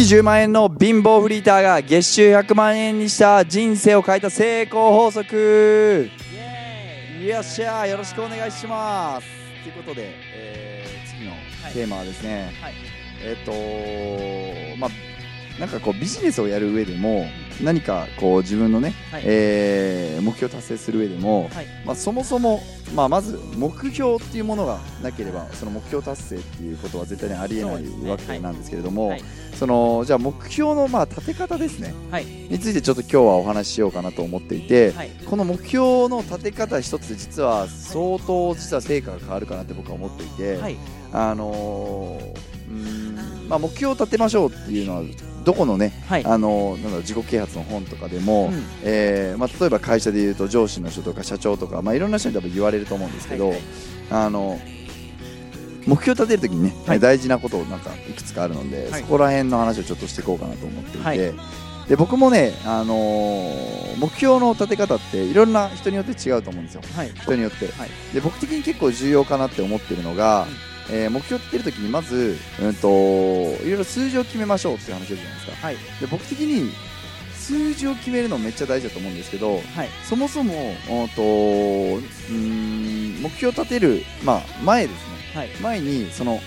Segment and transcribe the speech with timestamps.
[0.00, 6.08] 月10万円の貧乏フリーターが月収100万円にした人生を変えた成功法則。
[7.22, 9.26] よっしゃよろしくお願いします。
[9.62, 11.32] ということで、えー次の
[11.74, 12.74] テーマはですね、はい。
[13.22, 14.90] えっ、とまあ
[15.58, 17.26] なんかこうビジネスをやる上でも
[17.62, 19.22] 何かこう自分のね、はい。
[19.26, 21.66] えー目標を達成する上でも、はい。
[21.84, 22.60] まあ、そもそも、
[22.94, 29.22] まあ、まず目標っていうものがなければその目標達成っていうことは絶対にありえないわけなんですけれども、はい。
[29.54, 31.94] そのじゃあ目標のまあ立て方ですね。
[32.10, 32.26] はい。
[32.26, 35.10] についてちょっと今日はお話ししようかなと思っていて、はい。
[35.26, 40.76] この目標の立て方一つで実は相当実は成果が変わるかなって僕は思っていて、はい。
[41.12, 45.02] あのーうーんまあ、目標を立てましょうっていうのは
[45.44, 46.24] どこのね、はい。
[46.24, 48.62] あのーなんだろう自己啓発の本とかでも、うん。
[48.82, 53.62] えーまあ、例えば会社でいうと上司の人とか社長とか、まあ、いろんな人に多分言われると思うんですけど、はいはい。
[54.10, 54.58] あの
[55.86, 57.00] 目標を立てるときにね、はい。
[57.00, 59.00] 大事なことなんかいくつかあるので、はい。
[59.00, 61.18] そこら辺の話をちょっとしていこうかなと思っていて、はい。
[61.88, 66.80] で僕もね、あのー目標の立て方っていろんな人によって違うと思うんですよ。
[66.96, 67.10] はい。
[67.10, 67.90] 人によって、はい。
[68.14, 70.46] で僕的に結構重要かなって思ってるのが、
[70.90, 75.52] えー目標を立てるときにまず、うん、といろいろ数字を決めましょうっていう話じゃないですか。
[75.66, 75.76] はい。
[76.00, 76.72] で僕的に
[77.34, 79.88] 数字を決めるのめっちゃ大事だと思うんですけどはい。
[80.04, 80.52] そもそも
[81.16, 85.10] とうーん目標を立てる、まあ、前ですね。
[85.34, 85.48] はい。
[85.60, 86.40] 前にその、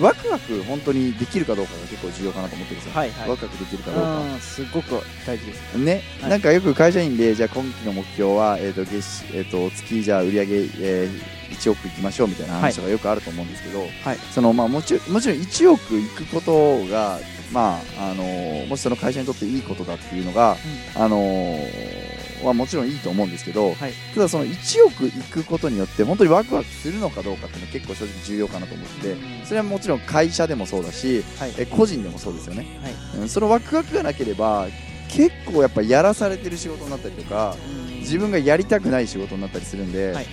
[0.00, 3.30] ワクワク本当にできるかどうかが結構重要かなと思ってるんですよ、はいはい。
[3.30, 4.40] ワクワクできるかどうか。
[4.40, 5.78] すごく大事です。
[5.78, 6.30] ね、はい。
[6.30, 14.18] なんかよく会社員でじゃあ今期の目標は、えーと月収えー、と月じゃあ売り上げ、えー1億いきましょうみたいな話とかよくあると思うんですけど、はい。
[14.32, 17.18] そのまあ、もちろんもちろん1億いくことが、
[17.52, 20.56] まああのーもしその会社にとっていいことだっていうのが、
[20.94, 23.92] あのーはもちろんいいと思うんですけど、はい。
[24.14, 31.54] ただその1億いくことによって本当にワクワクするのかどうかっていうのは結構正直重要かなと思ってそれはもちろん会社でもそうだし、はい。
[31.58, 32.66] え個人でもそうですよね。
[32.82, 33.20] はい。
[33.22, 34.68] うんそのワクワクがなければ
[35.08, 37.56] 結構やっぱやらされてる仕事になったりとか
[38.00, 40.26] 自分がやりたくない仕事になったりするんで、はい。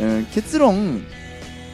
[0.00, 1.04] うん、結論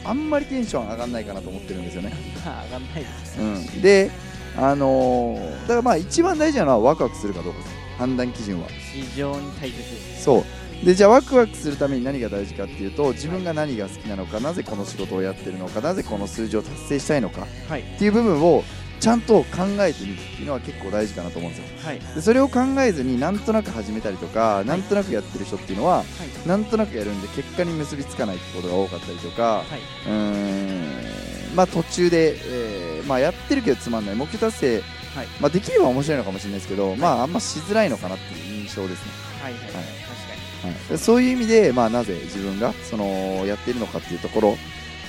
[0.04, 2.12] あんまりテンション上がんないかなと思ってるんですよね、
[2.44, 3.42] ま あ上がんないですう
[3.78, 4.10] ん、で
[4.56, 8.68] あのーだからまあ一番大事なのはワクワクするかどうかです判断基準は？
[8.68, 10.24] 非常に大切です。
[10.24, 10.84] そう。
[10.84, 17.80] でじゃあワクワクするために何が大事かっていうと自分が何が好きなのかなぜこの仕事をやってるのかなぜこの数字を達成したいのかはい。
[17.80, 18.62] っていう部分を
[19.00, 21.78] ちゃんと考えてみるっていうのは結構大事かなと思うんですよ。
[21.82, 22.00] はい。
[22.00, 26.48] でそれを考えずになんとなく始めたりとか、なんとなくやってる人っていうのははい。
[26.48, 29.64] なんとなくやるんで結果に結びつかないってことが多かったりとかはい。
[30.06, 34.14] うーんまあ途中で、えーまあ、やってるけどつまんない。
[34.14, 34.82] 目標達成、
[35.16, 35.26] はい。
[35.40, 39.12] まあ、できれば面白いのかもしれないですけど、まああんましづらいのかなっていう印象ですね、
[39.42, 39.62] はいはい。
[39.62, 39.72] はい。
[39.72, 40.16] 確
[40.62, 43.04] はい、でそういう意味で、まあ、なぜ自分がその
[43.46, 44.56] やっているのかっていうところ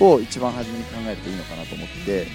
[0.00, 2.26] を一番初めに考えるといいのかなと思ってて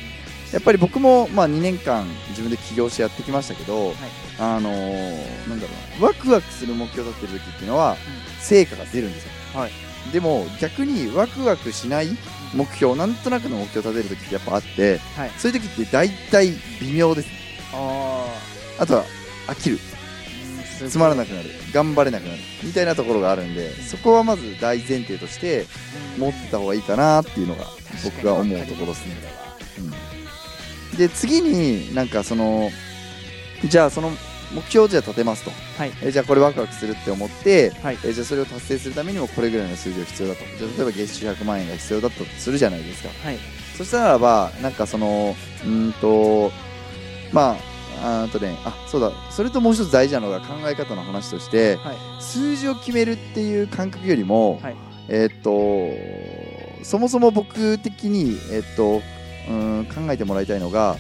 [0.52, 3.94] やっぱり僕も、まあ、2年間自分で起業してやってきましたけど、
[4.40, 7.98] あのーなんだろうなワクワクする目標を立てる時っていうのは、
[8.40, 9.72] 成果が出るんですよ、はい。
[10.12, 12.10] でも逆にワクワクしない
[12.54, 15.32] 目標なんとなくの目標を立てる時ってやっぱあってはい。
[15.40, 16.52] そういう時って大体
[16.82, 17.43] 微妙です
[17.74, 18.28] あ
[18.80, 19.06] あとは
[19.48, 19.80] 飽きる。
[20.86, 21.50] あつまらなくなる。
[21.74, 22.40] 頑張れなくなる。
[22.64, 25.66] みたいなところがあるんでそこはまず大前提として
[26.18, 27.66] 持ってた方がいいかなっていうのが
[28.04, 29.16] 僕が思うところですね、
[30.92, 32.70] うん、で次になんかその
[33.64, 34.12] じゃあその
[34.54, 35.52] 目標をじゃあ立てますと。
[35.78, 35.92] はい。
[36.04, 37.98] えじゃあこれワクワクするって思って、はい。
[38.06, 40.42] えじゃあそれを達成するためにもこれぐらいの数字が必要だと。
[40.60, 43.10] じゃあ例えば月収100万円が必要だったとするじゃないですか。
[43.26, 43.40] はい。
[43.76, 46.52] そしたらばなんかそのうーんと
[47.34, 47.58] ま
[48.02, 49.12] ああーとねあそうだ。
[49.30, 51.96] それともう一つ大事なのが考え方の話としてはい。
[52.22, 54.76] 数字を決めるっていう感覚よりも、はい。
[55.10, 59.02] えーっとそもそも僕的に、えーっと
[59.50, 60.98] うん考えてもらいたいのが、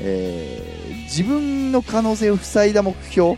[0.00, 3.36] えー自分の可能性を塞いだ目標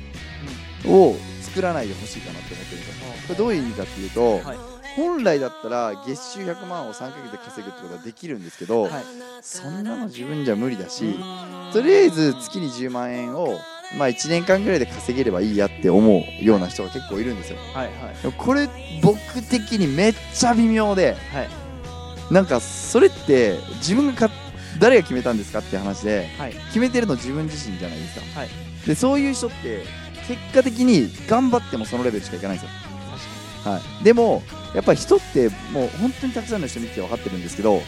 [0.87, 3.07] を作らないでほしいかなって思ってるんですよ。
[3.27, 4.59] これどういう意味かっていうと、はい。
[4.97, 8.93] 本来だったら月収100万を3ヶ月で稼ぐってことはできるんですけど、はい。
[9.43, 13.59] そんなの自分じゃ無理だし、うんとりあえず月に10万円を、
[13.99, 17.59] まあ、1年間ぐらいで稼げればいいやって思うような人が結構いるんですよ。
[17.75, 18.33] はいはい。
[18.39, 18.69] これ
[19.03, 21.49] 僕的にめっちゃ微妙ではい。
[22.33, 24.31] なんかそれって自分がか
[24.79, 26.53] 誰が決めたんですかって話ではい。
[26.53, 28.41] 決めてるの自分自身じゃないですか。
[28.41, 28.49] はい。
[28.87, 29.83] でそういう人って
[30.29, 32.85] 結果的に頑張ってもそのレベルしかいかないんですよ。
[33.65, 34.45] はい、でも
[34.75, 37.83] やっぱり人ってもう本当にたくさんの人見て分かってるんですけどはい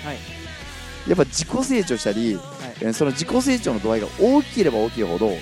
[1.07, 2.45] やっぱ自己成長したりはい。
[2.81, 5.33] えーその自己成長の度合いが大きければ大きいほど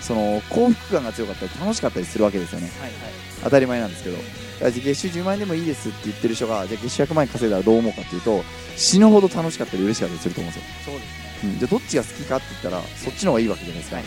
[0.00, 2.70] その幸福感が強かったり楽しかったりするわけですよね。
[2.78, 3.00] はいはい。
[3.42, 4.16] 当たり前なんですけど。
[4.60, 8.44] 月収10万円でもいいですって言ってる人がじゃあ月収100万円稼いだらどう思うかっていうと
[8.76, 10.70] 死ぬほど楽しかったり嬉しかったりすると思うんですよ。
[10.84, 11.50] そうですね。
[11.52, 11.58] うん。
[11.58, 14.04] じゃあどっちが好きかって言ったらそっちの方がいいわけじゃないですか、はい。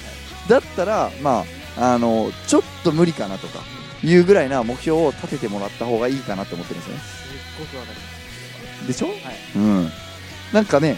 [0.48, 1.44] だったらま
[1.78, 3.60] ああのちょっと無理かなとか
[4.04, 7.02] いうぐらいな目標を立ててもらった方がいいかなって思ってるんですよね。
[7.02, 8.88] すっごくわかります。
[8.88, 9.08] でしょ？
[9.08, 9.18] はい。
[9.56, 9.92] うん
[10.54, 10.98] なんかね、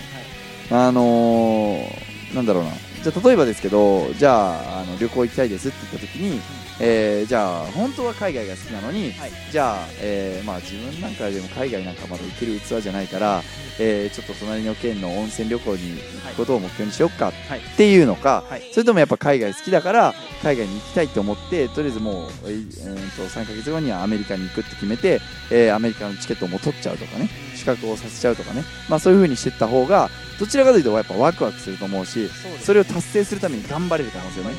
[0.71, 2.69] あのーなんだろうな
[3.03, 4.31] じゃあ例えばですけどじゃ
[4.77, 6.41] ああの旅行行きたいですって言った時に、
[6.81, 9.31] えーじゃあ本当は海外が好きなのに、はい。
[9.51, 13.41] じゃあ、えーまあ、自分なんかでも海外なんかまだ行ける器じゃないから、
[13.79, 15.91] えーちょっと隣の県の温泉旅行に
[16.25, 17.59] 行くことを目標にしよっかはい。
[17.59, 18.61] っていうのか、はい。
[18.73, 25.21] それともやっぱ海外好きだから海外に行きたいと思ってとりあえずもう、えーえーと3ヶ月後にはアメリカに行くって決めて、
[25.51, 30.09] えーアメリカのチケットも取っちゃうとかね資格をさせちゃうとかね、まあ、そういう風にしていった方が
[30.39, 32.29] どちらかというとやっぱワクワクすると思うし
[32.61, 34.57] それを達成するために頑張れると思うんですよね。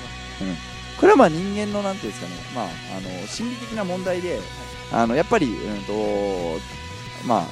[1.01, 4.39] これはまあ人間のなんていうんですかね、まあ、あの心理的な問題で、
[4.93, 6.61] あのやっぱり、うんと
[7.27, 7.47] まあ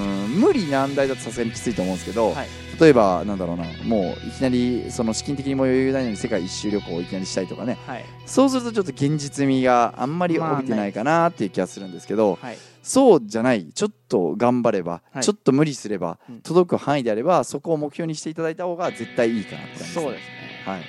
[0.00, 2.48] うん、無理難題だとさすがにきついと思うんですけど、はい
[2.80, 7.76] 例えばなんだろうなもういきなりその資金的にも余裕ないのに世界一周旅行をいきなりしたいとかね。
[7.86, 8.04] はい。
[8.24, 12.58] そうするとちょっと現実味があんまり帯びてないかなっていう気がするんですけど、はい。
[12.82, 15.22] そうじゃないちょっと頑張れば、はい。
[15.24, 16.40] ちょっと無理すれば、うん。
[16.42, 20.02] 届く範囲であればそこを目標にしていただいた方が絶対いいかなって感じですね。
[20.02, 20.28] そうですね。
[20.64, 20.82] はい。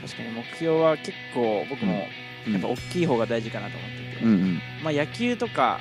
[0.00, 2.06] 確かに目標は結構僕も
[2.46, 2.52] うん。
[2.52, 4.60] やっぱ大きい方が大事かなと思ってて、うんうん。
[4.84, 5.80] まあ野球とか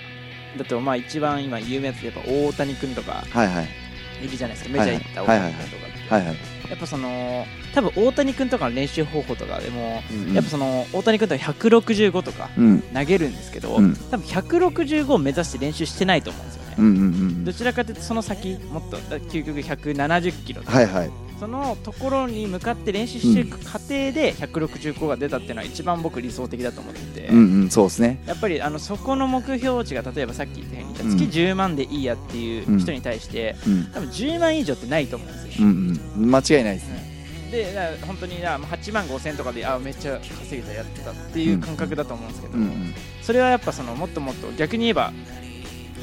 [0.58, 3.24] だとまあ一番今有名なやつでやっぱ大谷君とか。
[3.30, 3.81] はいはい
[4.26, 4.78] いるじゃないですか。
[4.78, 6.36] メジャー行った大谷君とかって、はいはい
[6.72, 7.46] やっぱその
[7.76, 10.34] 多分大谷君とかの練習方法とかでも、うんうん。
[10.34, 12.82] やっぱその大谷君とか165とかうん。
[12.94, 13.94] 投げるんですけど、うん。
[14.10, 20.78] 多分165を目指して練習してないと思うんですよね、どちらかというとその先もっとだ究極170キロとか。
[20.78, 28.22] はいはいそのところに向かって練習していく過程で165が出たっていうのは一番僕理想的だと思ってて、うんうんそうですね。
[28.28, 36.30] やっぱりあのそこの目標値が例えばさっき言ったようにうん月10万でいいやっていう人に対して、うん多分10万以上ってないと思うんですよ、うんうん。
[36.30, 37.50] 間違いないですね。
[37.50, 42.94] で本当にだから8万5千とかであめっちゃ稼げたやってたっていう感覚だと思うんですけど、うんうん。
[43.24, 45.12] それはやっぱそのもっともっと逆に言えば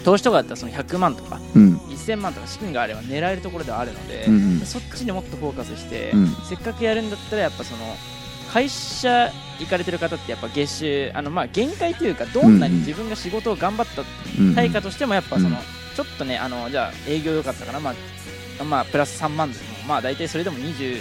[0.05, 1.77] 投資とかだったらその100万とかうん。
[1.77, 4.61] 1000万とか資金があれば狙えるところではあるので、うんうん。
[4.61, 6.29] そっちにもっとフォーカスして、うん。
[6.49, 7.81] せっかくやるんだったらやっぱその
[8.53, 14.03] 会社行かれてる方ってやっぱ月収あのまあ限界というかどんなに自分が仕事を頑張った
[14.41, 15.55] うん対価としてもやっぱその、うん
[15.99, 17.81] ちょっとねあのじゃあ営業良かったかな。
[17.81, 21.01] まあまあプラス3万でもまあ大体それでも20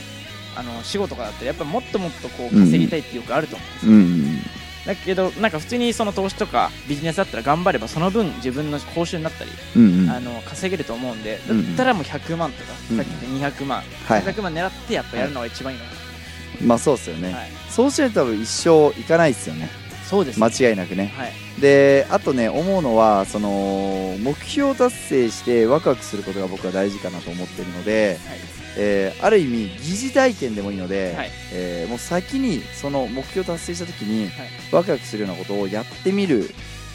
[0.56, 4.57] あの仕事とかだったらやっぱもっともっとこう稼ぎたいってよくあると思うんですよ、
[4.88, 10.10] だけどなんか普通にその投資とかビジネスだったら頑張ればその分自分の報酬になったり、うんうん。
[10.10, 11.74] あの稼げると思うんでだうん。
[11.74, 15.92] ったらもう100万とか、うんさっき言った200万、はい200万狙ってやっぱやるのが一番いいのか
[16.62, 19.70] まあそうですよね、な、はい、そうしないと多分一生いかないですよね。
[20.10, 21.14] そうです、間違いなくね。
[21.18, 21.34] はい。
[21.62, 28.38] であとね思うのはその目標達成してワクワクすることが僕は大事かなと思ってるので、はい
[28.78, 31.30] えーある意味疑似体験でもいいので、はい。
[31.54, 34.50] えーもう先にその目標達成した時にはい。
[34.72, 36.50] ワクワクするようなことをやってみる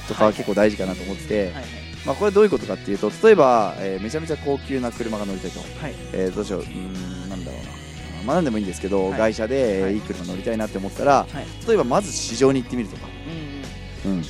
[0.09, 1.53] とかは結構大事かなと思ってて、はい。
[1.55, 1.65] はい。
[2.07, 5.95] まあ、これどういうことかっていうと例えば、えーめちゃめちゃ高級な車が乗りたいと、はい。
[6.13, 6.61] えーどうしよう。
[6.63, 7.71] うーんなんだろうな。
[8.27, 9.19] まあ何でもいいんですけど、はい。
[9.19, 9.95] 外車で、い。
[9.95, 11.47] いい車乗りたいなって思ったら、はい。
[11.67, 13.07] 例えばまず市場に行ってみるとか、
[14.07, 14.13] うん。
[14.13, 14.25] うん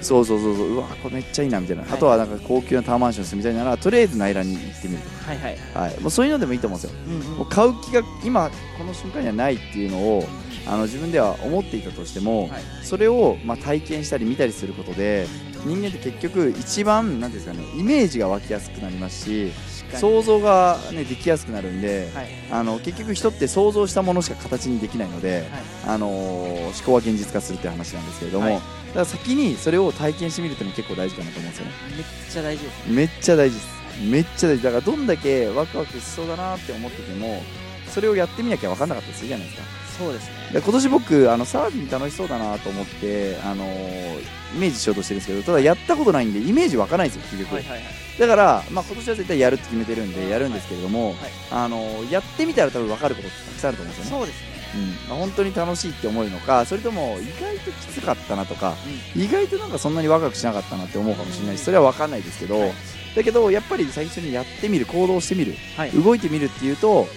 [0.00, 0.74] そうそうそうそう。
[0.74, 1.92] うわこれめっちゃいいなみたいな、はい。
[1.92, 5.02] あとはなんか高級なタワーマンション住みたいならとりあえず内覧に行ってみる。
[5.02, 5.56] とはいはい。
[5.56, 6.98] か、はい、もうそういうのでもいいと思うんですよ。
[7.06, 7.38] うんうん。
[7.38, 10.24] もう買う気が今この瞬間にはないっていうのを
[10.66, 12.62] あの自分では思っていたとしても、はい。
[12.82, 15.26] それをまあ体験したり見たりすることで
[15.64, 19.52] 人間って結局一番なんですかねイメージが湧きやすくなりますし
[19.94, 22.28] 想像が、ね、できやすくなるんで、はい。
[22.50, 25.44] あの結局人って想像したものしか形にできないので、はい。
[25.94, 31.72] あのー思考は現実化するっていう話なんですけれども、はいだから先にそれを体験してみるっていうのも結構大事かなと思うんですよね。
[31.96, 32.94] めっちゃ大事ですね。
[32.94, 33.68] めっちゃ大事です。
[34.10, 34.62] めっちゃ大事。
[34.62, 37.42] だからどんだけワクワクしそうだなって思ってても
[37.88, 39.66] それをやってみなきゃ分かんなかったりするじゃないですか。
[39.98, 40.32] そうですね。
[40.52, 47.84] で今年僕あのサーフィン楽しそうだなと思って、あのーイメージしようとしてるんですけどただやったことないんでイメージ湧かないんですよ結局、はいはいはい。
[48.18, 51.16] だから、まあ、今年は絶対やるって決めてるんでやるんですけれども、はい
[51.50, 54.20] あのーやってみたら多分分かることってたくさんあると思うんですよね。
[54.20, 55.08] そうですねうん。
[55.08, 58.74] まあ、本当に楽しいって思えるのかそれとも意外ときつかったなとか
[59.16, 62.72] 意外となんかそんなにワクワクしなかったなって思うかもしれないしそれは分かんないですけど、はい。
[63.16, 65.90] だけどやっぱり最初にやってみる行動してみるはい。
[65.90, 67.08] 動いてみるっていうと、はい。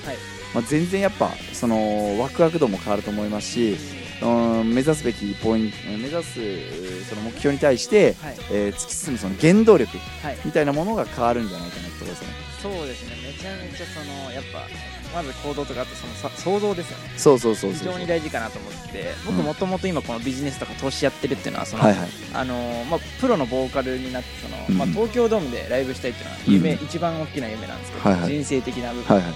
[0.54, 3.78] まあ、全然やっぱそのワクワク度も変わると思いますし、うん、
[4.26, 8.36] 目指すべきポイント目指すその目標に対して、はい。
[8.52, 10.38] えー突き進むその原動力はい。
[10.46, 12.22] みたいなものが変わるんじゃないかなってところです。
[12.22, 12.28] ね
[12.62, 13.16] そうですね。
[13.26, 14.68] めちゃめちゃそのやっぱ
[15.16, 17.10] まず行動とかあとそのさ想像ですよね。
[17.18, 17.94] そうそうそう非そう。
[17.94, 19.46] 常に大事かなと思って僕うん。
[19.46, 22.10] もともと今このビジネスとか投資やってるっていうのはその、はいはい。
[22.34, 24.78] あのーまあ、プロのボーカルになってその、うん。
[24.78, 26.86] まあ、東京ドームでライブしたいっていうのは夢、うん。
[26.86, 28.32] 一番大きな夢なんですけど、はいはい。
[28.32, 29.34] 人生的な部分、はいはい。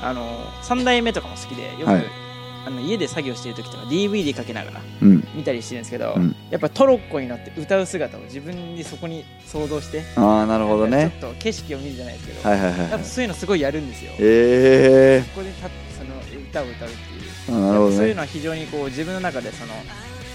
[0.00, 2.04] あの3代目とかも好きでよく、はい
[2.66, 5.28] あの家で作業してる時とか DVD かけながらうん。
[5.34, 6.34] 見たりしてるんですけど、うん。
[6.50, 11.12] やっぱトロッコに乗って歌う姿を自分でそこに想像してああなるほどね。
[11.20, 14.12] ちょっと景色を見るじゃないですけど、はいはいはいそういうのすごいやるんですよ。
[14.18, 16.14] えここで立ってその
[16.48, 17.20] 歌を歌うっていう。
[17.48, 17.96] えー、なるほどね。
[17.96, 19.72] そういうのは非常にこう自分の中でその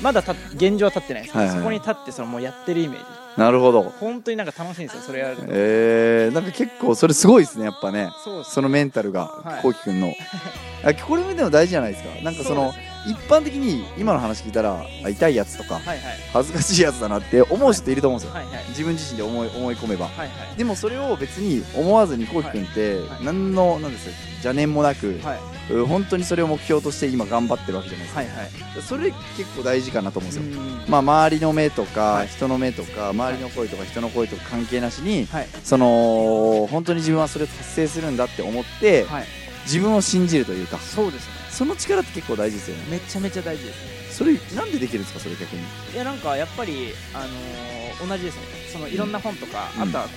[0.04, 1.34] まだた現状は立ってないです。
[1.34, 1.58] けど、はいはい。
[1.58, 3.06] そこに立ってそのもうやってるイメージ。
[3.38, 3.82] なるほど。
[3.84, 8.10] 本当になんか楽しいんですよそれやると、えー、なんか結構それすごいですねやっぱね。
[8.44, 9.62] そのメンタルがはい。
[9.62, 10.14] こうきくんの。
[10.86, 12.10] あこれでも大事じゃないですか。
[12.22, 16.00] なんかそのそうで一般的に今の話聞いたらあ痛いやつとかはいはい。
[16.34, 18.36] 恥ずかしいやつだなって思う人いると思うんですよ。
[18.36, 18.66] はいはい。
[18.70, 20.06] 自分自身で思い思い込めば。
[20.06, 20.58] はいはい。
[20.58, 25.40] でもそれを別に思わずにこうきくんってはい何のなんですよ邪念もなくはい。
[25.72, 28.20] うん本当にそれを目標として今頑張ってるわけじゃないですか。
[28.20, 28.82] はいはい。
[28.82, 30.62] それ結構大事かなと思うんですよ。
[30.62, 32.28] うんまあ、周りの目とか、はい。
[32.28, 35.48] 人の目とか周りの声とか人の声とか関係なしに、はい。
[35.64, 39.24] その本当に自分はそれを達成するんだって思って、はい
[39.66, 40.78] 自分を信じるというか。
[40.78, 41.34] そうですね。
[41.50, 42.84] その力って結構大事ですよね。
[42.90, 43.92] めちゃめちゃ大事ですね。
[44.12, 45.62] それなんでできるんですかそれ逆に？
[45.94, 48.42] いやなんかやっぱりあのー同じですね。
[48.72, 49.84] そのいろんな本とか、うん。
[49.84, 50.10] あとはこ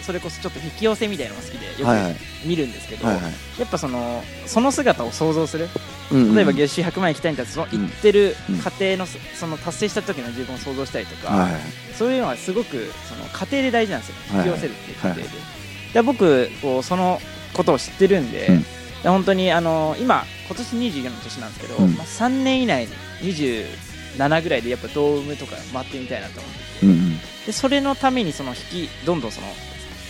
[0.00, 2.14] うそれこそちょっと引き寄せみたいなのが好きでよはいはい。
[2.14, 3.24] く見るんですけど、はいはい。
[3.58, 5.68] やっぱそのその姿を想像する。
[6.10, 6.34] うんうん。
[6.34, 8.58] 例えば月収100万円行きたいんだったらそのうん行ってるうん。
[8.58, 11.60] 過程のそその達成した時の自分を想像したりとか、はいはい。
[11.94, 14.14] そういうのはすごくその過程で大事なんですよ。
[14.34, 14.48] ね、はい。
[14.48, 14.96] 引き寄せるっていう。
[14.96, 15.28] 過程で。
[15.28, 15.94] はい。
[15.94, 17.20] で僕こうその
[17.52, 18.62] ことを知ってるんで、うん。
[18.62, 18.68] で
[19.04, 21.94] 本当にあの今今年24の年なんですけど、うん。
[21.94, 26.40] まあ、3年以内に27ぐらいでやっぱドームとか回ってみたいなと。
[26.40, 27.18] 思ってうんうん。
[27.46, 29.46] でそれのためにその引きどんどんその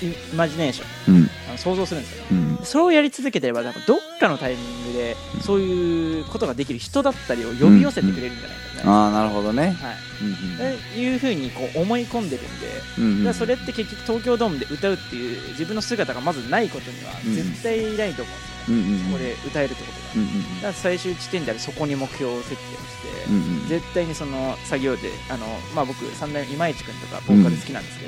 [0.00, 1.30] イイマジネーションうん。
[1.48, 2.28] あの想像するんですよね。
[2.32, 9.76] うんそれをやり続けてれば多分どっかのタイミングでそういうことができる人だったりを呼び寄せてくれるんじゃないかな、ああなるほどね。
[9.80, 9.96] はい。
[10.22, 12.66] うんっていうふうにこう思い込んでるんで、
[12.98, 17.34] うんうんそれって結局東京ドームで歌うっていう自分の姿がまずないことにはうん。
[17.36, 28.06] 絶対ないと思うんですよそこで歌えるってことが、うんうんだから最終地点であるそこに目標設定をして、絶対にその作業であの、まあ、僕三代目今市君とかボーカル好きなんですけ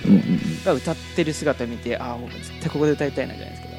[0.65, 3.75] ど、歌ってる姿を見てああ僕絶対ここで歌いたいなじゃないですけど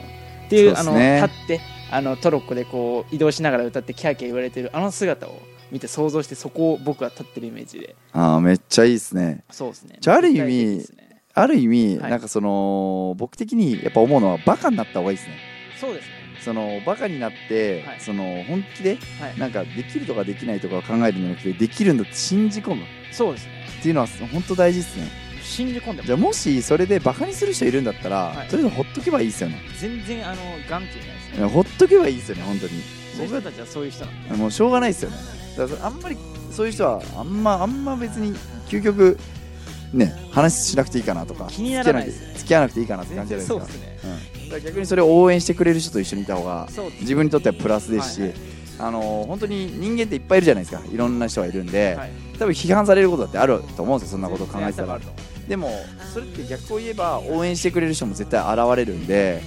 [0.45, 1.61] っていうあの立って
[1.91, 5.39] あのトロッコでこう移動しながら歌ってキャーキャー言われてるあの姿を
[5.71, 7.95] 見て想像してそこを僕は立ってるイメージで。
[8.11, 9.43] ああめっちゃいいですね。
[9.51, 9.97] そうですね。
[9.99, 10.85] じゃあある意味
[11.33, 12.11] ある意味、はい。
[12.11, 15.37] なんかその僕的にやっぱ思うのはバカになった方がいいですね。
[15.79, 17.99] そうですねそのバカになって、はい。
[17.99, 19.39] その本気ではい。
[19.39, 22.83] なんかできるとかできないとかを考えるんじゃなくてできるんだって信じ込む。
[22.83, 23.53] っそうですね。
[23.81, 25.07] ていうのは本当大事ですね。
[25.41, 28.47] 信じ込んでじゃあもしそれでバカにする人いるんだったら、はい。
[28.47, 29.61] とりあえずほっとけばいいですよね。
[29.77, 32.71] 全然あのガンっていうじゃないですかいやほっとけばいいですよね本当に。
[33.15, 34.35] そういう人たちはそういう人なんで。
[34.35, 35.17] もうしょうがないですよね。
[35.57, 36.17] だからあんまり
[36.51, 38.35] そういう人はあんまあんま別に
[38.67, 39.17] 究極
[39.93, 43.83] ね話しなくていいかなとか気にならないです付き合わなくていいかなって感全じじゃないですか。
[43.83, 44.21] 然そうですね。
[44.43, 46.67] うん、だから逆にそれを応援してくれる人と一緒にいた方が
[47.01, 48.39] 自分にとってはプラスですし、はいはい。
[48.79, 50.81] あのー本当に人間っていっぱいいるじゃないですか。
[50.91, 52.11] いろんな人がいるんで、はい。
[52.39, 54.99] 多分批判されることだってあると思うんですよそんなことを考えてたら。
[55.47, 55.69] でも
[56.13, 59.41] それって逆を言えば応援してくれる人も絶対現れるんで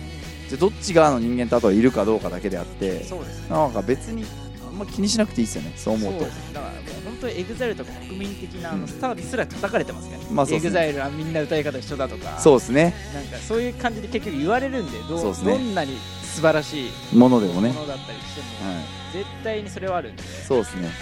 [0.48, 4.26] じゃあどっち側の人間とあとはいるかどうかだけであってそうですなんか別にあ
[4.74, 5.72] んま気にしなくていいですよね。
[5.76, 6.20] そう思うと。
[6.20, 6.72] だからもう
[7.04, 8.80] 本当にエグザイルとか国民的なあうん。
[8.82, 10.56] のスターですら叩かれてますからね、まあね。
[10.56, 12.38] エグザイルはみんな歌い方一緒だとか。
[12.38, 12.94] そうですね。
[13.14, 15.32] なんかそういう感じで結局言われるんでどうね。
[15.44, 20.22] どんなに素晴らしいものでもね、ものだったりしても、はい、絶対にそれはあるんで。
[20.22, 20.86] そうですね。
[20.86, 20.92] はい。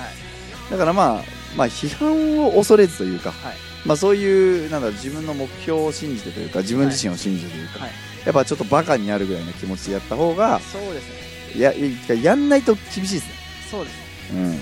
[0.71, 1.23] だからまあ
[1.57, 3.55] まあ批判を恐れずというか、はい。
[3.85, 7.91] まあそういうなんだ自分の目標を信じてというか自分自身を信じてというか、はい。
[8.25, 11.09] やっぱちょっとバカになるぐらいの気持ちでやった方がそうです
[11.57, 11.61] ね。
[11.61, 11.75] や
[12.09, 13.35] ややんないと厳しいですね
[13.73, 13.97] そうです。
[14.35, 14.53] うん。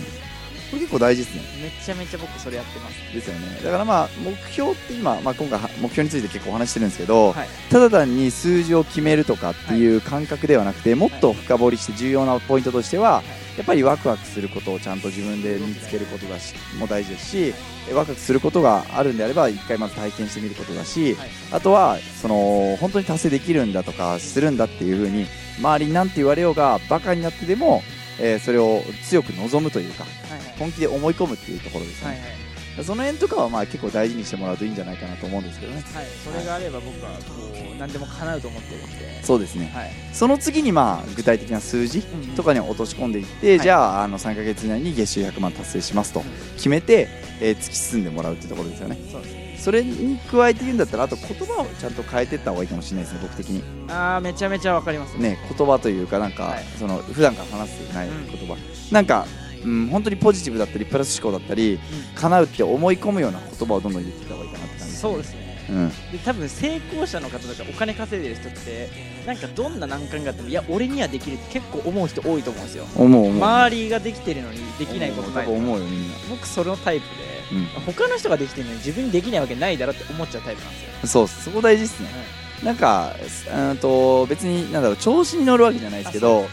[0.70, 1.42] これ結構大事ですね。
[1.64, 3.12] めちゃめちゃ僕それやってます。
[3.12, 3.60] ですよね。
[3.64, 7.48] だからまあ目標って今、まあ、今回は目標について結構お話ししてるんですけど、はい。
[7.70, 13.24] ただ単に数字を決めるとかっていう感覚ではなくて、もっと深掘りして重要なポイントとしては、
[13.56, 17.54] やっぱりワクワクすることをちゃんと自分で見つけることだしも大事ですし
[17.90, 21.28] えワクワクすることがあるんであれば一回まず体験してみることだし、はい。
[21.52, 25.26] あとはその本当に達成できるんだとかするんだっていう風に
[25.58, 27.82] 周りに何て言われようがバカになってでも、
[28.18, 30.58] えーそれを強く望むというかはいはい。
[30.58, 32.24] 本気で思い込むっていうところですね、はいは
[32.82, 32.84] い。
[32.84, 35.82] その辺とかはまあ結構大事にしてもらうといいんじゃないかなと思うんですけどね。
[35.94, 37.16] はい、それがあれば僕はこ
[37.74, 39.70] う何でも叶うと思ってるんで、そうですね。
[39.74, 43.60] はい、その次にまあ具体的な数字うんとかに落とし込んでいって、はい。
[43.60, 46.22] じゃああの3ヶ月以内に月収100万達成しますと
[46.56, 47.08] 決めて、
[47.40, 48.98] えー突き進んでもらうってところですよね。
[49.10, 53.62] そうですねそれに加えて言うんだったらあと言葉をちゃんと変えていった方がいいかもしれないですね僕的に。
[53.90, 55.18] ああめちゃめちゃわかります。
[55.18, 56.64] ね言葉というかなんか、はい。
[56.78, 58.26] その普段から話してないうん。
[58.26, 58.56] 言葉、
[58.90, 59.26] なんか、
[59.62, 61.78] うん、本当にポジティブだったりプラス思考だったり
[62.14, 65.66] 叶うって思い込むような言葉をどんどん言っていった方がいいかなって感じそうですね。
[65.68, 65.88] うん。
[66.12, 68.88] で多分成功者の方とかお金稼いでる人って
[69.26, 72.84] なんかどんな難関があってもいや俺にはできるって結構思う人多いと思うんですよ。
[72.96, 73.36] 思う思う。
[73.36, 76.14] 周りができてるのにできないことない思うよみんな。
[76.30, 77.64] 僕そのタイプでうん。
[77.94, 82.08] 他の人ができてるのに自分にできないわけないだろって思っちゃうタイプなんですよ、そうそこ大事ですね。
[82.64, 83.14] なんか
[83.70, 86.46] うんと別になんだろう調子に乗るわけじゃないですけど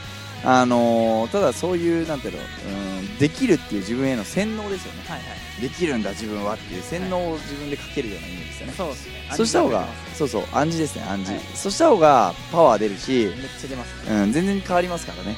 [0.46, 5.04] あのーただそういうなんていうのうんできるっていう自分への洗脳ですよね。
[5.08, 5.62] はいはい。
[5.62, 9.14] できるんだ自分はっていう洗脳を自分でかけるようなイメージですよね、そうですね。
[9.36, 11.42] そした方がめっそうそう暗示ですね暗示、はい。
[11.56, 13.28] そした方がパワー出るし、
[13.60, 14.16] ちゃ出ますね。
[14.24, 15.36] うん、全然変わりますからね、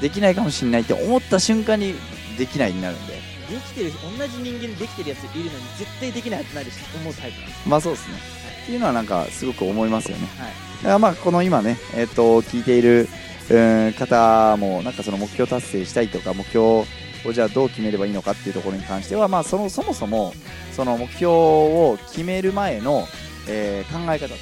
[0.00, 1.94] できないかもしれないって思った瞬間に
[2.38, 7.40] できないになるんでできてる同じ人間でできてるやついるのに絶対できないはずないです思うタイプ。
[7.40, 8.16] なんですまあそうですね、
[8.62, 10.26] っていうのはなんかすごく思いますよね。
[10.38, 10.52] はい。
[10.78, 13.08] だからまあこの今ねえっ、と聞いている
[13.50, 16.84] うん方もなんかその目標達成したいとか目標を
[17.32, 20.32] じゃあどう決めればいいのかっていうところに関してはまあそのそもそも
[20.72, 23.06] その目標を決める前の、
[23.48, 24.34] えー考え方と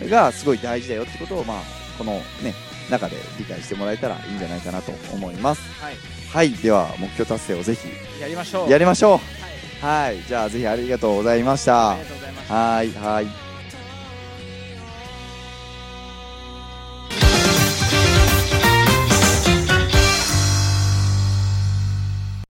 [0.00, 1.62] かがすごい大事だよってことをまあ
[1.98, 2.54] このね
[2.90, 5.62] 中で理解してもらえたらいいんじゃないかなと思います。
[5.82, 7.88] はいはいでは目標達成をぜひ
[8.20, 8.70] やりましょう。
[8.70, 9.14] やりましょ
[9.80, 9.82] う。
[9.82, 10.12] はい。
[10.12, 11.92] はいじゃあぜひありがとうございました。
[11.92, 12.54] ありがとうございました。
[12.54, 13.47] はいはい